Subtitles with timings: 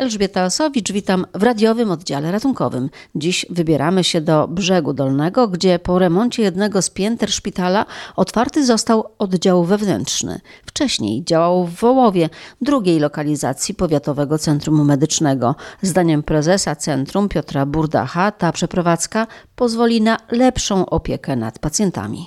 [0.00, 2.90] Elżbieta Osowicz, witam w radiowym oddziale ratunkowym.
[3.14, 9.04] Dziś wybieramy się do Brzegu Dolnego, gdzie po remoncie jednego z pięter szpitala otwarty został
[9.18, 10.40] oddział wewnętrzny.
[10.66, 12.28] Wcześniej działał w Wołowie,
[12.60, 15.54] drugiej lokalizacji Powiatowego Centrum Medycznego.
[15.82, 19.26] Zdaniem prezesa centrum Piotra Burdacha ta przeprowadzka
[19.56, 22.26] pozwoli na lepszą opiekę nad pacjentami.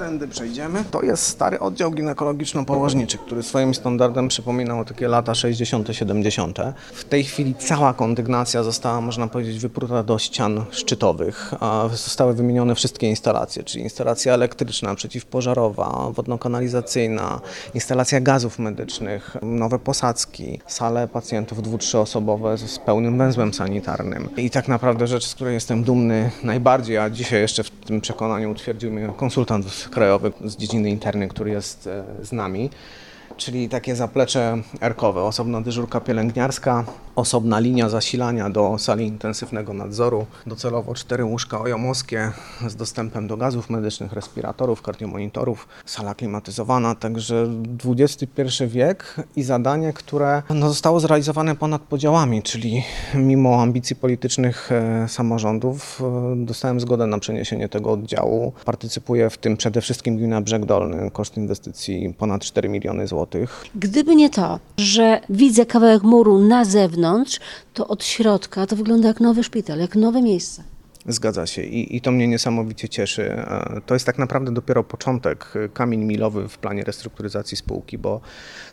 [0.00, 0.84] Tędy przejdziemy.
[0.90, 6.58] To jest stary oddział ginekologiczno-położniczy, który swoim standardem przypominał takie lata 60., 70.
[6.92, 11.54] W tej chwili cała kondygnacja została, można powiedzieć, wypruta do ścian szczytowych.
[11.90, 17.40] Zostały wymienione wszystkie instalacje, czyli instalacja elektryczna, przeciwpożarowa, wodno-kanalizacyjna,
[17.74, 24.28] instalacja gazów medycznych, nowe posadzki, sale pacjentów dwu, trzyosobowe z pełnym węzłem sanitarnym.
[24.36, 28.50] I tak naprawdę rzecz, z której jestem dumny najbardziej, a dzisiaj jeszcze w tym przekonaniu
[28.50, 32.70] utwierdził mnie konsultant krajowy z dziedziny internej, który jest e, z nami.
[33.36, 36.84] Czyli takie zaplecze erkowe, osobna dyżurka pielęgniarska,
[37.20, 42.32] osobna linia zasilania do sali intensywnego nadzoru, docelowo cztery łóżka ojomowskie
[42.66, 47.48] z dostępem do gazów medycznych, respiratorów, kardiomonitorów, sala klimatyzowana, także
[47.84, 52.82] XXI wiek i zadanie, które no, zostało zrealizowane ponad podziałami, czyli
[53.14, 58.52] mimo ambicji politycznych e, samorządów e, dostałem zgodę na przeniesienie tego oddziału.
[58.64, 63.64] Partycypuje w tym przede wszystkim gmina Brzeg Dolny, koszt inwestycji ponad 4 miliony złotych.
[63.74, 67.09] Gdyby nie to, że widzę kawałek muru na zewnątrz,
[67.74, 70.62] to od środka to wygląda jak nowy szpital, jak nowe miejsce.
[71.06, 73.44] Zgadza się I, i to mnie niesamowicie cieszy.
[73.86, 78.20] To jest tak naprawdę dopiero początek, e, kamień milowy w planie restrukturyzacji spółki, bo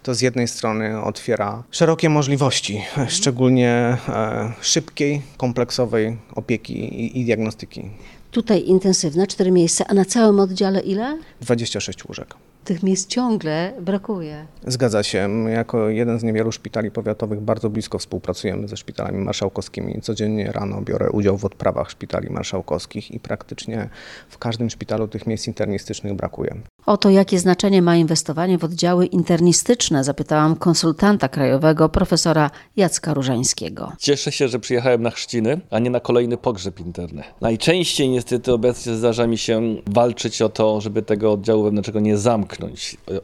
[0.03, 7.25] to z jednej strony otwiera szerokie możliwości, e, szczególnie e, szybkiej, kompleksowej opieki i, i
[7.25, 7.89] diagnostyki.
[8.31, 11.17] Tutaj intensywna, cztery miejsca, a na całym oddziale ile?
[11.41, 12.35] 26 łóżek.
[12.67, 14.45] Tych miejsc ciągle brakuje.
[14.65, 15.27] Zgadza się.
[15.27, 20.01] My jako jeden z niewielu szpitali powiatowych bardzo blisko współpracujemy ze szpitalami marszałkowskimi.
[20.01, 23.89] Codziennie rano biorę udział w odprawach szpitali marszałkowskich i praktycznie
[24.29, 26.55] w każdym szpitalu tych miejsc internistycznych brakuje.
[26.85, 33.91] O to, jakie znaczenie ma inwestowanie w oddziały internistyczne, zapytałam konsultanta krajowego profesora Jacka Różańskiego.
[33.99, 37.23] Cieszę się, że przyjechałem na chrzciny, a nie na kolejny pogrzeb interny.
[37.41, 42.56] Najczęściej niestety obecnie zdarza mi się walczyć o to, żeby tego oddziału wewnętrznego nie zamknąć.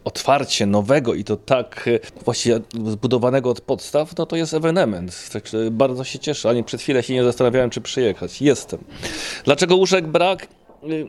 [0.03, 5.29] Otwarcie nowego i to tak e, właściwie zbudowanego od podstaw, no to jest ewenement.
[5.33, 8.41] Także bardzo się cieszę, ani przed chwilą się nie zastanawiałem, czy przyjechać.
[8.41, 8.79] Jestem.
[9.45, 10.47] Dlaczego łóżek brak?
[10.91, 11.07] Y,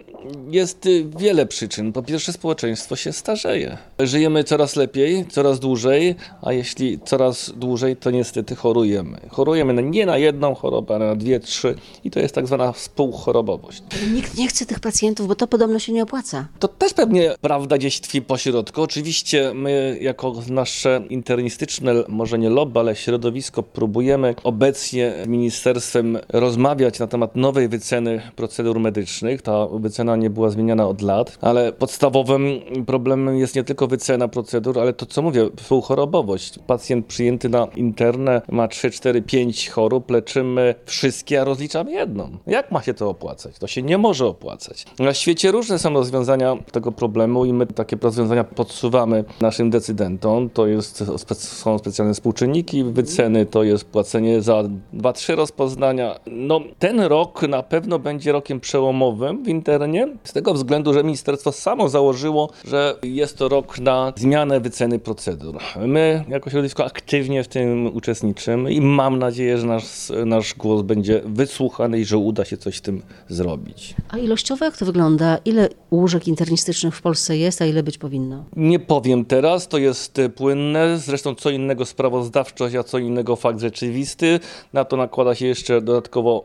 [0.51, 1.93] Jest y, wiele przyczyn.
[1.93, 3.79] Po pierwsze, społeczeństwo się starzeje.
[3.99, 9.21] Żyjemy coraz lepiej, coraz dłużej, a jeśli coraz dłużej, to niestety chorujemy.
[9.29, 11.75] Chorujemy nie na jedną chorobę, ale na dwie, trzy
[12.05, 13.83] i to jest tak zwana współchorobowość.
[14.15, 16.49] Nikt nie chce tych pacjentów, bo to podobno się nie opłaca.
[16.59, 18.83] To też pewnie prawda gdzieś tkwi po środku.
[18.83, 26.99] Oczywiście my jako nasze internistyczne, może nie lobby, ale środowisko próbujemy obecnie z ministerstwem rozmawiać
[26.99, 29.43] na temat nowej wyceny procedur medycznych.
[29.43, 34.79] Ta wycena nie była zmieniana od lat, ale podstawowym problemem jest nie tylko wycena procedur,
[34.79, 36.59] ale to co mówię, współchorobowość.
[36.67, 42.31] Pacjent przyjęty na internę ma 3, 4, 5 chorób, leczymy wszystkie, a rozliczamy jedną.
[42.47, 43.59] Jak ma się to opłacać?
[43.59, 44.85] To się nie może opłacać.
[44.99, 50.51] Na świecie różne są rozwiązania tego problemu i my takie rozwiązania podsuwamy naszym decydentom.
[50.51, 51.05] To jest,
[51.37, 54.63] są specjalne współczynniki wyceny, to jest płacenie za
[54.95, 56.21] 2-3 rozpoznania.
[56.27, 61.53] No, ten rok na pewno będzie rokiem przełomowym w internie, z tego względu, że ministerstwo
[61.53, 65.59] samo założyło, że jest to rok na zmianę wyceny procedur.
[65.77, 71.23] My jako środowisko aktywnie w tym uczestniczymy i mam nadzieję, że nasz, nasz głos będzie
[71.25, 73.95] wysłuchany i że uda się coś z tym zrobić.
[74.09, 75.39] A ilościowo jak to wygląda?
[75.45, 78.45] Ile łóżek internistycznych w Polsce jest, a ile być powinno?
[78.57, 83.61] Nie powiem teraz, to jest e, płynne, zresztą co innego sprawozdawczość, a co innego fakt
[83.61, 84.41] rzeczywisty.
[84.73, 86.45] Na to nakłada się jeszcze dodatkowo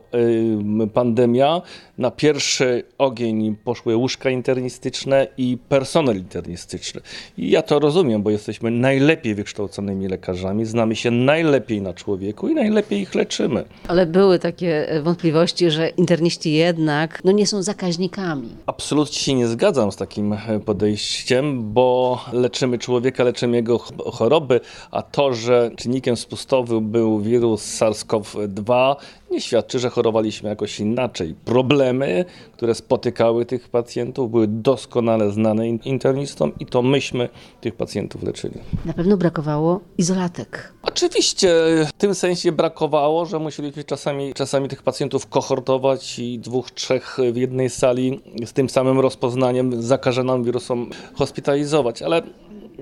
[0.84, 1.62] y, pandemia.
[1.98, 7.00] Na pierwszy ogień poszły łóżka internistyczne i personel internistyczny.
[7.38, 12.54] I ja to rozumiem, bo jesteśmy najlepiej wykształconymi lekarzami, znamy się najlepiej na człowieku i
[12.54, 13.64] najlepiej ich leczymy.
[13.88, 18.48] Ale były takie e, wątpliwości, że interniści jednak no, nie są zakaźnikami.
[18.66, 24.60] Absolutnie się nie zgadzam z takim e, podejściem, bo leczymy człowieka, leczymy jego ch- choroby,
[24.90, 28.96] a to, że czynnikiem spustowym był wirus SARS-CoV-2
[29.30, 31.34] nie świadczy, że chorowaliśmy jakoś inaczej.
[31.44, 37.28] Problemy, które spotykały tych pacjentów były doskonale znane in- internistom i to myśmy
[37.60, 38.54] tych pacjentów leczyli.
[38.84, 40.72] Na pewno brakowało izolatek.
[40.82, 41.48] Oczywiście
[41.86, 47.36] w tym sensie brakowało, że musieliśmy czasami, czasami tych pacjentów kohortować i dwóch, trzech w
[47.36, 52.22] jednej sali z tym samym rozpoznaniem zakażonym wirusem hospitalizować, ale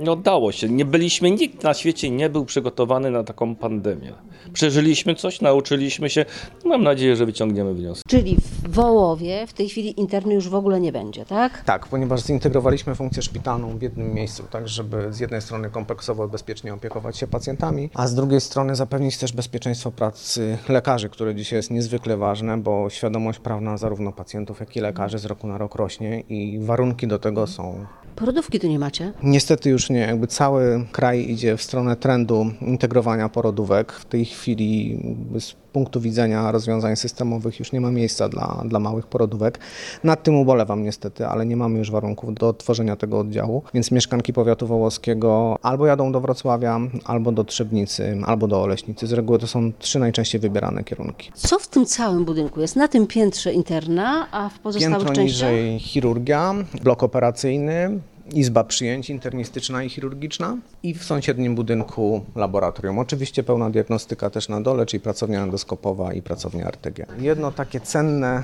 [0.01, 0.69] nie udało się.
[0.69, 4.13] Nie byliśmy, nikt na świecie nie był przygotowany na taką pandemię.
[4.53, 6.25] Przeżyliśmy coś, nauczyliśmy się.
[6.65, 8.09] Mam nadzieję, że wyciągniemy wnioski.
[8.09, 11.65] Czyli w Wołowie w tej chwili interny już w ogóle nie będzie, tak?
[11.65, 16.75] Tak, ponieważ zintegrowaliśmy funkcję szpitalną w jednym miejscu, tak żeby z jednej strony kompleksowo bezpiecznie
[16.75, 21.71] opiekować się pacjentami, a z drugiej strony zapewnić też bezpieczeństwo pracy lekarzy, które dzisiaj jest
[21.71, 26.21] niezwykle ważne, bo świadomość prawna zarówno pacjentów, jak i lekarzy z roku na rok rośnie
[26.21, 27.87] i warunki do tego są
[28.19, 29.13] Porodówki tu nie macie?
[29.23, 30.01] Niestety już nie.
[30.01, 33.93] Jakby cały kraj idzie w stronę trendu integrowania porodówek.
[33.93, 34.99] W tej chwili
[35.41, 39.59] z punktu widzenia rozwiązań systemowych już nie ma miejsca dla, dla małych porodówek.
[40.05, 44.33] Nad tym ubolewam niestety, ale nie mamy już warunków do tworzenia tego oddziału, więc mieszkanki
[44.33, 49.07] powiatu wołoskiego albo jadą do Wrocławia, albo do Trzebnicy, albo do Oleśnicy.
[49.07, 51.31] Z reguły to są trzy najczęściej wybierane kierunki.
[51.35, 52.77] Co w tym całym budynku jest?
[52.77, 55.51] Na tym piętrze interna, a w pozostałych Piętro częściach?
[55.51, 58.01] niżej chirurgia, blok operacyjny,
[58.33, 62.99] izba przyjęć internistyczna i chirurgiczna i w sąsiednim budynku laboratorium.
[62.99, 67.07] Oczywiście pełna diagnostyka też na dole, czyli pracownia endoskopowa i pracownia RTG.
[67.21, 68.43] Jedno takie cenne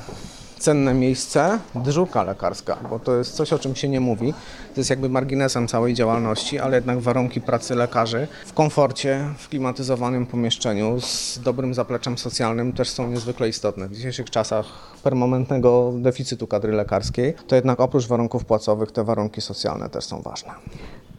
[0.58, 4.34] cenne miejsce, dżuka lekarska, bo to jest coś, o czym się nie mówi.
[4.74, 10.26] To jest jakby marginesem całej działalności, ale jednak warunki pracy lekarzy w komforcie, w klimatyzowanym
[10.26, 13.88] pomieszczeniu z dobrym zapleczem socjalnym też są niezwykle istotne.
[13.88, 14.66] W dzisiejszych czasach
[15.02, 20.50] permanentnego deficytu kadry lekarskiej, to jednak oprócz warunków płacowych te warunki socjalne też są ważne.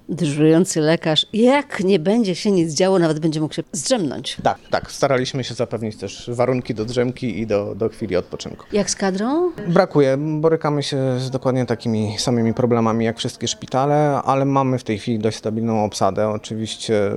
[0.10, 4.38] Dyżurujący lekarz, jak nie będzie się nic działo, nawet będzie mógł się zdrzemnąć.
[4.44, 4.92] Tak, tak.
[4.92, 8.66] Staraliśmy się zapewnić też warunki do drzemki i do, do chwili odpoczynku.
[8.74, 9.52] Jak z kadrą?
[9.68, 10.18] Brakuje.
[10.18, 15.19] Borykamy się z dokładnie takimi samymi problemami jak wszystkie szpitale, ale mamy w tej chwili
[15.19, 16.30] dość stabilną obsadę.
[16.30, 17.12] Oczywiście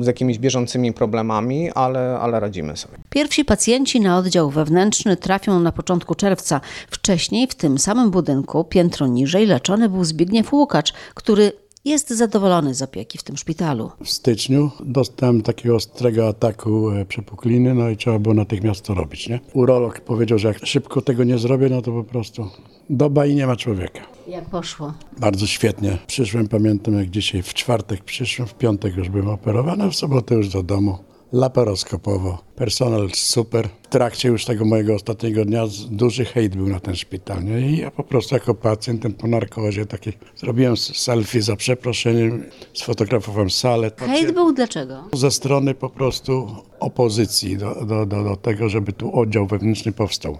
[0.00, 2.98] z jakimiś bieżącymi problemami, ale, ale radzimy sobie.
[3.10, 6.60] Pierwsi pacjenci na oddział wewnętrzny trafią na początku czerwca.
[6.90, 11.52] Wcześniej w tym samym budynku, piętro niżej, leczony był Zbigniew Łukacz, który
[11.84, 13.90] jest zadowolony z opieki w tym szpitalu.
[14.04, 19.28] W styczniu dostałem takiego ostrego ataku e, przepukliny, no i trzeba było natychmiast to robić,
[19.28, 19.40] nie?
[19.52, 22.50] Urolog powiedział, że jak szybko tego nie zrobię, no to po prostu
[22.90, 24.00] doba i nie ma człowieka.
[24.28, 24.94] Jak poszło?
[25.18, 25.98] Bardzo świetnie.
[26.06, 30.48] Przyszłem, pamiętam jak dzisiaj w czwartek przyszłem, w piątek już byłem operowany, w sobotę już
[30.48, 30.98] do domu.
[31.32, 32.38] Laparoskopowo.
[32.56, 33.68] Personel super.
[33.82, 37.44] W trakcie już tego mojego ostatniego dnia duży hejt był na ten szpital.
[37.44, 37.60] Nie?
[37.60, 42.44] I ja po prostu jako pacjentem po narkozie taki zrobiłem selfie za przeproszeniem,
[42.74, 43.90] sfotografowałem salę.
[43.96, 45.04] Hejt był dlaczego?
[45.12, 50.38] Ze strony po prostu opozycji do, do, do, do tego, żeby tu oddział wewnętrzny powstał.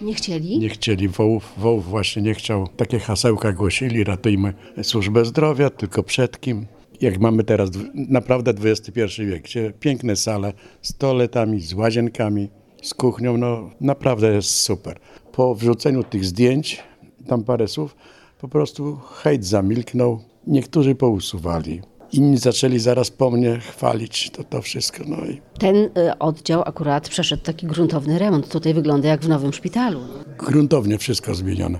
[0.00, 0.58] Nie chcieli?
[0.58, 2.68] Nie chcieli wołów, wołów właśnie nie chciał.
[2.76, 6.66] Takie hasełka głosili, ratujmy służbę zdrowia, tylko przed kim?
[7.02, 10.52] Jak mamy teraz naprawdę XXI wiek, gdzie piękne sale
[10.82, 12.48] z toaletami, z łazienkami,
[12.82, 14.98] z kuchnią, no naprawdę jest super.
[15.32, 16.82] Po wrzuceniu tych zdjęć,
[17.26, 17.96] tam parę słów,
[18.40, 21.80] po prostu hejt zamilknął, niektórzy pousuwali.
[22.12, 25.04] Inni zaczęli zaraz po mnie chwalić to, to wszystko.
[25.06, 28.48] No i Ten y, oddział akurat przeszedł taki gruntowny remont.
[28.48, 30.00] Tutaj wygląda jak w nowym szpitalu.
[30.38, 31.78] gruntownie wszystko zmienione.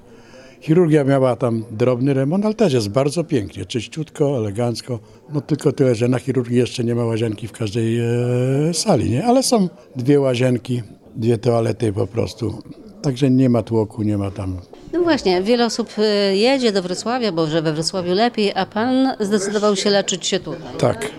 [0.63, 4.99] Chirurgia miała tam drobny remont, ale też jest bardzo pięknie, czyściutko, elegancko.
[5.33, 9.25] No tylko tyle, że na chirurgii jeszcze nie ma łazienki w każdej e, sali, nie?
[9.25, 10.83] Ale są dwie łazienki,
[11.17, 12.63] dwie toalety po prostu.
[13.03, 14.57] Także nie ma tłoku, nie ma tam
[14.93, 19.09] No właśnie, wiele osób y, jedzie do Wrocławia, bo że we Wrocławiu lepiej, a pan
[19.21, 20.77] zdecydował się leczyć się tutaj.
[20.79, 21.11] Tak.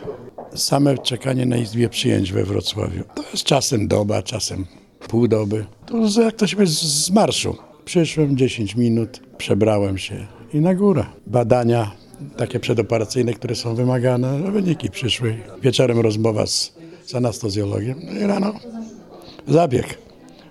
[0.56, 3.04] Same czekanie na izbie przyjęć we Wrocławiu.
[3.16, 4.66] To jest czasem doba, czasem
[5.07, 5.66] pół doby.
[5.85, 7.56] To jak to się z marszu.
[7.85, 11.06] Przyszłem 10 minut, przebrałem się i na górę.
[11.28, 11.92] Badania
[12.37, 15.35] takie przedoperacyjne, które są wymagane, wyniki przyszły.
[15.61, 16.73] Wieczorem rozmowa z,
[17.06, 17.13] z
[18.13, 18.54] no i rano
[19.47, 19.97] zabieg.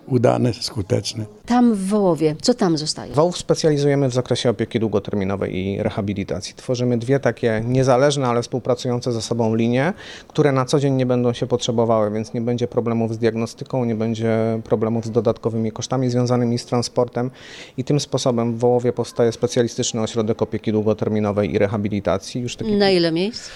[0.07, 1.27] Udany, skuteczny.
[1.47, 3.15] Tam w Wołowie, co tam zostaje?
[3.15, 6.55] WOłW specjalizujemy w zakresie opieki długoterminowej i rehabilitacji.
[6.55, 9.93] Tworzymy dwie takie niezależne, ale współpracujące ze sobą linie,
[10.29, 13.95] które na co dzień nie będą się potrzebowały, więc nie będzie problemów z diagnostyką, nie
[13.95, 17.31] będzie problemów z dodatkowymi kosztami związanymi z transportem
[17.77, 22.41] i tym sposobem w Wołowie powstaje specjalistyczny ośrodek opieki długoterminowej i rehabilitacji.
[22.41, 23.51] Już taki Na ile miejsc?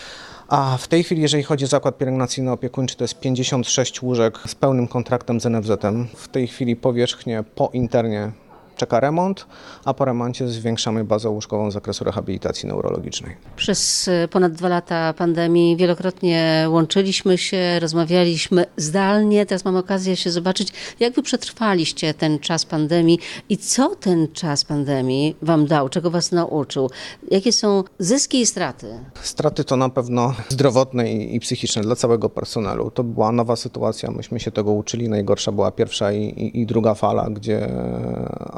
[0.49, 4.88] A w tej chwili, jeżeli chodzi o zakład pielęgnacyjno-opiekuńczy, to jest 56 łóżek z pełnym
[4.88, 6.07] kontraktem z NFZ-em.
[6.17, 8.33] W tej chwili powierzchnię po internie
[8.76, 9.47] czeka remont,
[9.85, 13.37] a po remoncie zwiększamy bazę łóżkową z zakresu rehabilitacji neurologicznej.
[13.56, 19.47] Przez y, ponad dwa lata pandemii wielokrotnie łączyliśmy się, rozmawialiśmy zdalnie.
[19.47, 20.68] Teraz mamy okazję się zobaczyć,
[21.00, 23.18] jak wy przetrwaliście ten czas pandemii
[23.49, 26.90] i co ten czas pandemii wam dał, czego was nauczył,
[27.30, 28.99] jakie są zyski i straty.
[29.23, 32.90] Straty to na pewno zdrowotne i, i psychiczne dla całego personelu.
[32.90, 35.09] To była nowa sytuacja, myśmy się tego uczyli.
[35.09, 37.68] Najgorsza była pierwsza i, i, i druga fala, gdzie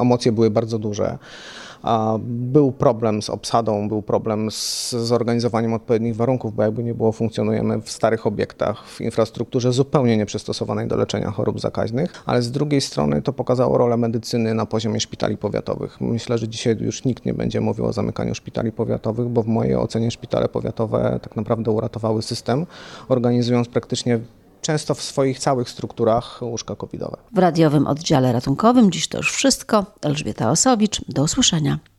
[0.08, 1.18] emocje były bardzo duże.
[2.18, 7.82] Był problem z obsadą, był problem z zorganizowaniem odpowiednich warunków, bo jakby nie było, funkcjonujemy
[7.82, 13.22] w starych obiektach, w infrastrukturze zupełnie nieprzystosowanej do leczenia chorób zakaźnych, ale z drugiej strony
[13.22, 16.00] to pokazało rolę medycyny na poziomie szpitali powiatowych.
[16.00, 19.76] Myślę, że dzisiaj już nikt nie będzie mówił o zamykaniu szpitali powiatowych, bo w mojej
[19.76, 22.66] ocenie szpitale powiatowe tak naprawdę uratowały system,
[23.08, 24.20] organizując praktycznie
[24.62, 27.16] często w swoich całych strukturach łóżka covidowe.
[27.32, 29.86] W radiowym oddziale ratunkowym dziś to już wszystko.
[30.02, 31.78] Elżbieta Osowicz, do usłyszenia.